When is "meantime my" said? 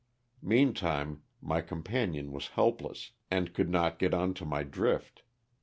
0.41-1.61